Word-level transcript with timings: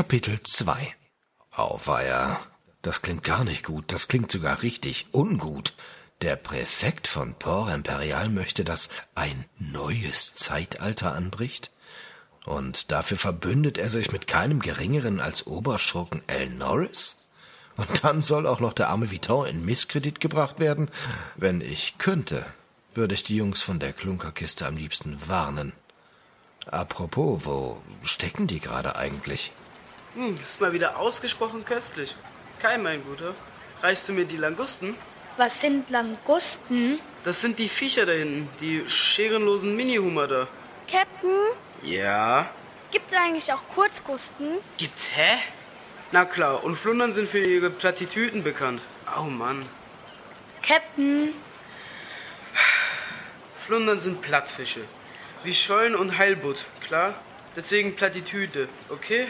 Kapitel 0.00 0.40
2 0.42 0.94
Auweia, 1.50 2.40
das 2.80 3.02
klingt 3.02 3.22
gar 3.22 3.44
nicht 3.44 3.64
gut, 3.64 3.92
das 3.92 4.08
klingt 4.08 4.30
sogar 4.30 4.62
richtig 4.62 5.08
ungut. 5.12 5.74
Der 6.22 6.36
Präfekt 6.36 7.06
von 7.06 7.34
Port 7.34 7.70
Imperial 7.70 8.30
möchte, 8.30 8.64
dass 8.64 8.88
ein 9.14 9.44
neues 9.58 10.34
Zeitalter 10.34 11.14
anbricht? 11.14 11.70
Und 12.46 12.90
dafür 12.90 13.18
verbündet 13.18 13.76
er 13.76 13.90
sich 13.90 14.10
mit 14.10 14.26
keinem 14.26 14.60
geringeren 14.60 15.20
als 15.20 15.46
Oberschurken 15.46 16.22
L. 16.28 16.48
Norris? 16.48 17.28
Und 17.76 18.02
dann 18.02 18.22
soll 18.22 18.46
auch 18.46 18.60
noch 18.60 18.72
der 18.72 18.88
arme 18.88 19.10
Viton 19.10 19.48
in 19.48 19.66
Misskredit 19.66 20.18
gebracht 20.18 20.58
werden? 20.60 20.90
Wenn 21.36 21.60
ich 21.60 21.98
könnte, 21.98 22.46
würde 22.94 23.14
ich 23.14 23.22
die 23.22 23.36
Jungs 23.36 23.60
von 23.60 23.78
der 23.78 23.92
Klunkerkiste 23.92 24.66
am 24.66 24.78
liebsten 24.78 25.20
warnen. 25.28 25.74
Apropos, 26.64 27.44
wo 27.44 27.82
stecken 28.02 28.46
die 28.46 28.60
gerade 28.60 28.96
eigentlich? 28.96 29.52
Hm, 30.14 30.38
ist 30.42 30.60
mal 30.60 30.72
wieder 30.72 30.98
ausgesprochen 30.98 31.64
köstlich. 31.64 32.16
Kein, 32.60 32.82
mein 32.82 33.02
Guter. 33.04 33.34
Reichst 33.82 34.08
du 34.08 34.12
mir 34.12 34.24
die 34.24 34.36
Langusten? 34.36 34.94
Was 35.36 35.60
sind 35.60 35.88
Langusten? 35.90 36.98
Das 37.24 37.40
sind 37.40 37.58
die 37.58 37.68
Viecher 37.68 38.04
da 38.06 38.12
hinten, 38.12 38.48
die 38.60 38.84
scherenlosen 38.88 39.74
Mini-Hummer 39.76 40.26
da. 40.26 40.48
Captain, 40.90 41.30
Ja? 41.82 42.50
gibt's 42.90 43.14
eigentlich 43.14 43.52
auch 43.52 43.62
Kurzgusten? 43.74 44.58
Gibt's, 44.76 45.10
hä? 45.14 45.38
Na 46.12 46.24
klar, 46.24 46.64
und 46.64 46.76
Flundern 46.76 47.12
sind 47.12 47.28
für 47.28 47.38
ihre 47.38 47.70
Plattitüten 47.70 48.42
bekannt. 48.42 48.82
Oh 49.16 49.22
Mann. 49.22 49.64
Captain, 50.62 51.32
Flundern 53.54 54.00
sind 54.00 54.20
Plattfische. 54.20 54.80
Wie 55.44 55.54
Schollen 55.54 55.94
und 55.94 56.18
Heilbutt, 56.18 56.64
klar? 56.86 57.14
Deswegen 57.54 57.94
Plattitüde, 57.94 58.68
okay? 58.88 59.28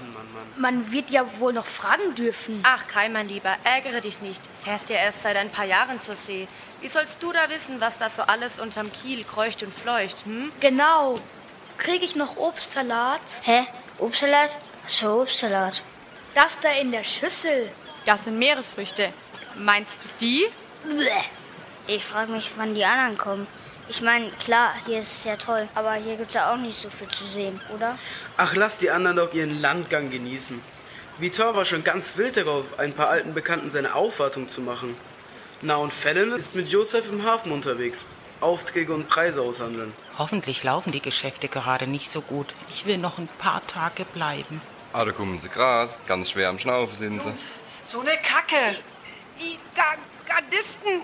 Mann, 0.00 0.12
Mann, 0.14 0.26
Mann. 0.34 0.60
man 0.60 0.92
wird 0.92 1.10
ja 1.10 1.24
wohl 1.38 1.52
noch 1.52 1.66
fragen 1.66 2.14
dürfen. 2.14 2.60
Ach, 2.64 2.86
Kai, 2.86 3.08
mein 3.08 3.28
Lieber, 3.28 3.56
ärgere 3.64 4.00
dich 4.00 4.20
nicht. 4.20 4.40
Fährst 4.64 4.88
ja 4.90 4.96
erst 4.96 5.22
seit 5.22 5.36
ein 5.36 5.50
paar 5.50 5.64
Jahren 5.66 6.00
zur 6.00 6.16
See. 6.16 6.48
Wie 6.80 6.88
sollst 6.88 7.22
du 7.22 7.32
da 7.32 7.48
wissen, 7.48 7.80
was 7.80 7.98
da 7.98 8.08
so 8.08 8.22
alles 8.22 8.58
unterm 8.58 8.90
Kiel 8.92 9.24
kreucht 9.24 9.62
und 9.62 9.72
fleucht, 9.74 10.24
hm? 10.24 10.50
Genau. 10.60 11.18
Krieg 11.78 12.02
ich 12.02 12.16
noch 12.16 12.36
Obstsalat? 12.36 13.20
Hä? 13.42 13.66
Obstsalat? 13.98 14.56
Was 14.84 14.96
für 14.96 15.10
Obstsalat? 15.20 15.82
Das 16.34 16.58
da 16.60 16.70
in 16.72 16.90
der 16.92 17.04
Schüssel. 17.04 17.70
Das 18.06 18.24
sind 18.24 18.38
Meeresfrüchte. 18.38 19.12
Meinst 19.56 19.98
du 20.02 20.08
die? 20.20 20.46
Bleh. 20.84 21.10
Ich 21.86 22.04
frage 22.04 22.32
mich, 22.32 22.50
wann 22.56 22.74
die 22.74 22.84
anderen 22.84 23.18
kommen. 23.18 23.46
Ich 23.90 24.02
meine, 24.02 24.30
klar, 24.30 24.72
hier 24.86 25.00
ist 25.00 25.08
es 25.08 25.22
sehr 25.24 25.36
toll, 25.36 25.68
aber 25.74 25.94
hier 25.94 26.16
gibt's 26.16 26.34
ja 26.34 26.52
auch 26.52 26.56
nicht 26.56 26.80
so 26.80 26.88
viel 26.90 27.08
zu 27.08 27.24
sehen, 27.24 27.60
oder? 27.74 27.98
Ach, 28.36 28.54
lass 28.54 28.78
die 28.78 28.88
anderen 28.88 29.16
doch 29.16 29.34
ihren 29.34 29.60
Landgang 29.60 30.10
genießen. 30.10 30.62
Vitor 31.18 31.56
war 31.56 31.64
schon 31.64 31.82
ganz 31.82 32.16
wild 32.16 32.36
darauf, 32.36 32.64
ein 32.78 32.92
paar 32.92 33.08
alten 33.08 33.34
Bekannten 33.34 33.68
seine 33.68 33.96
Aufwartung 33.96 34.48
zu 34.48 34.60
machen. 34.60 34.96
Na 35.60 35.74
und 35.74 35.92
Fallon 35.92 36.30
ist 36.30 36.54
mit 36.54 36.68
Joseph 36.68 37.08
im 37.08 37.24
Hafen 37.24 37.50
unterwegs. 37.50 38.04
Aufträge 38.40 38.94
und 38.94 39.08
Preise 39.08 39.42
aushandeln. 39.42 39.92
Hoffentlich 40.18 40.62
laufen 40.62 40.92
die 40.92 41.02
Geschäfte 41.02 41.48
gerade 41.48 41.88
nicht 41.88 42.12
so 42.12 42.20
gut. 42.20 42.46
Ich 42.72 42.86
will 42.86 42.96
noch 42.96 43.18
ein 43.18 43.28
paar 43.40 43.66
Tage 43.66 44.04
bleiben. 44.04 44.62
Ah, 44.92 45.04
da 45.04 45.10
kommen 45.10 45.40
sie 45.40 45.48
grad. 45.48 45.90
Ganz 46.06 46.30
schwer 46.30 46.48
am 46.48 46.60
Schnaufen 46.60 46.96
sind 46.96 47.20
sie. 47.24 47.32
So 47.82 48.02
eine 48.02 48.12
Kacke. 48.18 48.76
Die 49.40 49.58
Ga 49.74 49.96
Gardisten. 50.28 51.02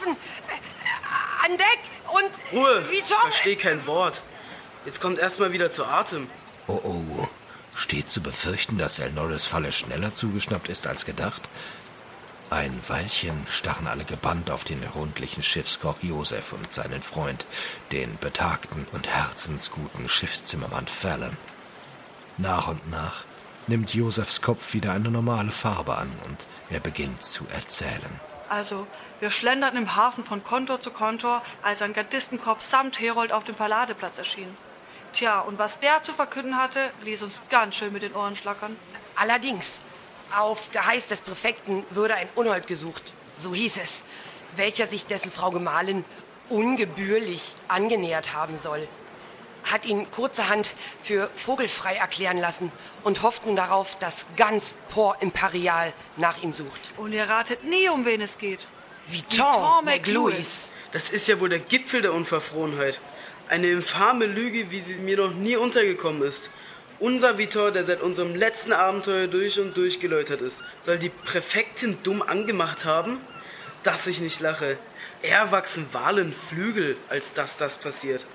Hafen. 0.00 0.12
äh, 0.12 1.46
An 1.46 1.56
Deck 1.56 1.80
und. 2.12 2.58
Ruhe! 2.58 2.84
Wie 2.90 2.96
Ich 2.96 3.08
Tom. 3.08 3.18
verstehe 3.22 3.56
kein 3.56 3.86
Wort. 3.86 4.22
Jetzt 4.84 5.00
kommt 5.00 5.18
erstmal 5.18 5.52
wieder 5.52 5.70
zu 5.70 5.84
Atem. 5.84 6.28
Oh 6.66 6.80
oh, 6.84 7.28
steht 7.74 8.10
zu 8.10 8.22
befürchten, 8.22 8.78
dass 8.78 8.98
El 8.98 9.10
Norris 9.12 9.46
Falle 9.46 9.72
schneller 9.72 10.14
zugeschnappt 10.14 10.68
ist 10.68 10.86
als 10.86 11.04
gedacht? 11.04 11.42
Ein 12.48 12.80
Weilchen 12.88 13.46
starren 13.48 13.86
alle 13.86 14.04
gebannt 14.04 14.50
auf 14.50 14.64
den 14.64 14.82
rundlichen 14.82 15.42
Schiffskoch 15.42 15.96
Josef 16.02 16.52
und 16.52 16.72
seinen 16.72 17.00
Freund, 17.02 17.46
den 17.92 18.16
betagten 18.18 18.86
und 18.92 19.06
herzensguten 19.06 20.08
Schiffszimmermann 20.08 20.88
Fallon. 20.88 21.36
Nach 22.38 22.66
und 22.68 22.90
nach 22.90 23.24
nimmt 23.68 23.94
Josefs 23.94 24.40
Kopf 24.40 24.72
wieder 24.72 24.92
eine 24.92 25.10
normale 25.10 25.52
Farbe 25.52 25.96
an 25.96 26.10
und 26.26 26.46
er 26.70 26.80
beginnt 26.80 27.22
zu 27.22 27.46
erzählen. 27.54 28.18
Also, 28.50 28.88
wir 29.20 29.30
schlenderten 29.30 29.78
im 29.78 29.94
Hafen 29.94 30.24
von 30.24 30.42
Kontor 30.42 30.80
zu 30.80 30.90
Kontor, 30.90 31.40
als 31.62 31.82
ein 31.82 31.92
Gardistenkorps 31.92 32.68
samt 32.68 32.98
Herold 32.98 33.30
auf 33.30 33.44
dem 33.44 33.54
Paladeplatz 33.54 34.18
erschien. 34.18 34.56
Tja, 35.12 35.38
und 35.38 35.56
was 35.60 35.78
der 35.78 36.02
zu 36.02 36.12
verkünden 36.12 36.56
hatte, 36.56 36.90
ließ 37.04 37.22
uns 37.22 37.42
ganz 37.48 37.76
schön 37.76 37.92
mit 37.92 38.02
den 38.02 38.12
Ohren 38.12 38.34
schlackern. 38.34 38.76
Allerdings, 39.14 39.78
auf 40.36 40.68
Geheiß 40.72 41.06
des 41.06 41.20
Präfekten 41.20 41.84
würde 41.90 42.16
ein 42.16 42.28
Unhold 42.34 42.66
gesucht, 42.66 43.12
so 43.38 43.54
hieß 43.54 43.78
es, 43.84 44.02
welcher 44.56 44.88
sich 44.88 45.06
dessen 45.06 45.30
Frau 45.30 45.52
Gemahlin 45.52 46.04
ungebührlich 46.48 47.54
angenähert 47.68 48.34
haben 48.34 48.58
soll. 48.60 48.88
Hat 49.64 49.84
ihn 49.84 50.10
kurzerhand 50.10 50.70
für 51.02 51.30
vogelfrei 51.36 51.94
erklären 51.94 52.38
lassen 52.38 52.72
und 53.04 53.22
hofften 53.22 53.56
darauf, 53.56 53.98
dass 53.98 54.26
ganz 54.36 54.74
Port 54.88 55.22
Imperial 55.22 55.92
nach 56.16 56.42
ihm 56.42 56.52
sucht. 56.52 56.90
Und 56.96 57.12
ihr 57.12 57.24
ratet 57.24 57.64
nie, 57.64 57.88
um 57.88 58.04
wen 58.04 58.20
es 58.20 58.38
geht. 58.38 58.66
Viton 59.08 59.84
McLouis. 59.84 60.70
Das 60.92 61.10
ist 61.10 61.28
ja 61.28 61.38
wohl 61.40 61.48
der 61.48 61.60
Gipfel 61.60 62.02
der 62.02 62.12
Unverfrorenheit. 62.12 62.98
Eine 63.48 63.70
infame 63.70 64.26
Lüge, 64.26 64.70
wie 64.70 64.80
sie 64.80 65.00
mir 65.00 65.16
noch 65.16 65.32
nie 65.32 65.56
untergekommen 65.56 66.22
ist. 66.22 66.50
Unser 67.00 67.38
Vitor, 67.38 67.70
der 67.70 67.84
seit 67.84 68.02
unserem 68.02 68.34
letzten 68.34 68.72
Abenteuer 68.72 69.26
durch 69.26 69.58
und 69.58 69.76
durch 69.76 70.00
geläutert 70.00 70.42
ist, 70.42 70.62
soll 70.80 70.98
die 70.98 71.08
Präfektin 71.08 71.98
dumm 72.02 72.22
angemacht 72.22 72.84
haben? 72.84 73.18
Dass 73.82 74.06
ich 74.06 74.20
nicht 74.20 74.40
lache. 74.40 74.76
Eher 75.22 75.50
wachsen 75.50 75.86
Walen 75.92 76.32
Flügel, 76.32 76.96
als 77.08 77.32
dass 77.32 77.56
das 77.56 77.78
passiert. 77.78 78.26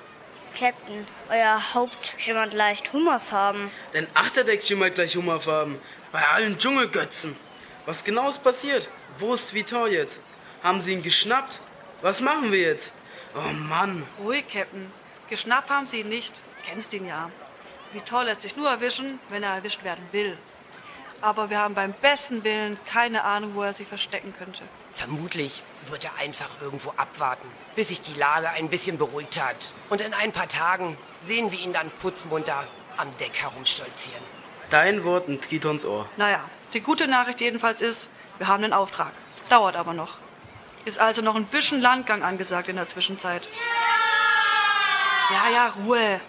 Captain, 0.55 1.05
euer 1.29 1.73
Haupt 1.73 2.15
schimmert 2.17 2.53
leicht 2.53 2.93
hummerfarben. 2.93 3.69
Dein 3.93 4.07
Achterdeck 4.13 4.63
schimmert 4.63 4.95
gleich 4.95 5.15
Hummerfarben. 5.15 5.79
Bei 6.11 6.25
allen 6.27 6.57
Dschungelgötzen. 6.57 7.35
Was 7.85 8.03
genau 8.03 8.29
ist 8.29 8.43
passiert? 8.43 8.87
Wo 9.19 9.33
ist 9.33 9.53
Vitor 9.53 9.87
jetzt? 9.87 10.21
Haben 10.63 10.81
sie 10.81 10.93
ihn 10.93 11.03
geschnappt? 11.03 11.59
Was 12.01 12.21
machen 12.21 12.51
wir 12.51 12.61
jetzt? 12.61 12.93
Oh 13.35 13.53
Mann. 13.53 14.03
Ruhig, 14.23 14.45
Captain. 14.51 14.91
Geschnappt 15.29 15.69
haben 15.69 15.87
sie 15.87 15.99
ihn 15.99 16.09
nicht. 16.09 16.41
Kennst 16.65 16.93
ihn 16.93 17.05
ja. 17.05 17.29
Vitor 17.91 18.23
lässt 18.23 18.41
sich 18.41 18.55
nur 18.55 18.69
erwischen, 18.69 19.19
wenn 19.29 19.43
er 19.43 19.55
erwischt 19.55 19.83
werden 19.83 20.05
will. 20.11 20.37
Aber 21.21 21.49
wir 21.49 21.59
haben 21.59 21.73
beim 21.73 21.93
besten 21.93 22.43
Willen 22.43 22.77
keine 22.85 23.23
Ahnung, 23.23 23.55
wo 23.55 23.63
er 23.63 23.73
sich 23.73 23.87
verstecken 23.87 24.33
könnte. 24.37 24.61
Vermutlich 24.93 25.63
wird 25.87 26.05
er 26.05 26.15
einfach 26.17 26.49
irgendwo 26.61 26.91
abwarten, 26.97 27.47
bis 27.75 27.89
sich 27.89 28.01
die 28.01 28.13
Lage 28.13 28.49
ein 28.49 28.69
bisschen 28.69 28.97
beruhigt 28.97 29.41
hat. 29.41 29.71
Und 29.89 30.01
in 30.01 30.13
ein 30.13 30.31
paar 30.31 30.47
Tagen 30.47 30.97
sehen 31.25 31.51
wir 31.51 31.59
ihn 31.59 31.73
dann 31.73 31.89
putzmunter 32.01 32.65
am 32.97 33.15
Deck 33.17 33.33
herumstolzieren. 33.41 34.23
Dein 34.69 35.03
Wort 35.03 35.27
in 35.27 35.41
Tritons 35.41 35.85
Ohr. 35.85 36.07
Naja, 36.17 36.41
die 36.73 36.81
gute 36.81 37.07
Nachricht 37.07 37.41
jedenfalls 37.41 37.81
ist, 37.81 38.09
wir 38.37 38.47
haben 38.47 38.63
den 38.63 38.73
Auftrag. 38.73 39.11
Dauert 39.49 39.75
aber 39.75 39.93
noch. 39.93 40.15
Ist 40.85 40.99
also 40.99 41.21
noch 41.21 41.35
ein 41.35 41.45
bisschen 41.45 41.81
Landgang 41.81 42.23
angesagt 42.23 42.69
in 42.69 42.75
der 42.75 42.87
Zwischenzeit. 42.87 43.47
Ja, 45.31 45.49
ja, 45.51 45.73
Ruhe. 45.83 46.19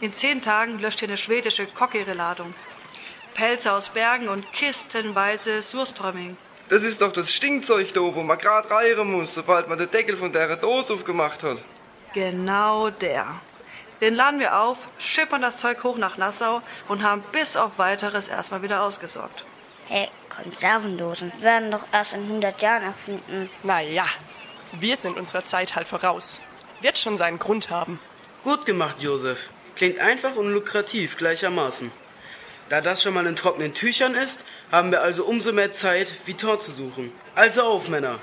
In 0.00 0.14
zehn 0.14 0.42
Tagen 0.42 0.78
löscht 0.78 1.00
hier 1.00 1.08
eine 1.08 1.16
schwedische 1.16 1.66
Kock 1.66 1.94
ihre 1.94 2.14
Ladung. 2.14 2.54
Pelze 3.40 3.72
aus 3.72 3.88
Bergen 3.88 4.28
und 4.28 4.52
kistenweise 4.52 5.62
Surströmming. 5.62 6.36
Das 6.68 6.82
ist 6.82 7.00
doch 7.00 7.10
das 7.10 7.32
Stinkzeug 7.32 7.90
da, 7.94 8.00
wo 8.02 8.20
man 8.22 8.36
grad 8.36 8.70
reieren 8.70 9.10
muss, 9.10 9.32
sobald 9.32 9.66
man 9.66 9.78
den 9.78 9.90
Deckel 9.90 10.18
von 10.18 10.30
der 10.30 10.56
Dose 10.56 10.92
aufgemacht 10.92 11.42
hat. 11.42 11.56
Genau 12.12 12.90
der. 12.90 13.40
Den 14.02 14.14
laden 14.14 14.40
wir 14.40 14.60
auf, 14.60 14.76
schippern 14.98 15.40
das 15.40 15.56
Zeug 15.56 15.82
hoch 15.84 15.96
nach 15.96 16.18
Nassau 16.18 16.60
und 16.86 17.02
haben 17.02 17.22
bis 17.32 17.56
auf 17.56 17.78
weiteres 17.78 18.28
erstmal 18.28 18.60
wieder 18.60 18.82
ausgesorgt. 18.82 19.46
Hey, 19.88 20.10
Konservendosen 20.28 21.32
werden 21.40 21.70
doch 21.70 21.86
erst 21.92 22.12
in 22.12 22.24
100 22.24 22.60
Jahren 22.60 22.82
erfunden. 22.82 23.48
Naja, 23.62 24.04
wir 24.72 24.98
sind 24.98 25.16
unserer 25.16 25.44
Zeit 25.44 25.76
halt 25.76 25.88
voraus. 25.88 26.40
Wird 26.82 26.98
schon 26.98 27.16
seinen 27.16 27.38
Grund 27.38 27.70
haben. 27.70 28.00
Gut 28.44 28.66
gemacht, 28.66 28.96
Josef. 29.00 29.48
Klingt 29.76 29.98
einfach 29.98 30.36
und 30.36 30.52
lukrativ 30.52 31.16
gleichermaßen. 31.16 31.90
Da 32.70 32.80
das 32.80 33.02
schon 33.02 33.14
mal 33.14 33.26
in 33.26 33.34
trockenen 33.34 33.74
Tüchern 33.74 34.14
ist, 34.14 34.46
haben 34.70 34.92
wir 34.92 35.02
also 35.02 35.24
umso 35.24 35.52
mehr 35.52 35.72
Zeit, 35.72 36.12
Vitor 36.24 36.60
zu 36.60 36.70
suchen. 36.70 37.12
Also 37.34 37.62
auf, 37.62 37.88
Männer. 37.88 38.20